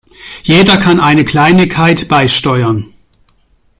Jeder 0.41 0.77
kann 0.77 0.99
eine 0.99 1.23
Kleinigkeit 1.25 2.07
beisteuern. 2.07 2.91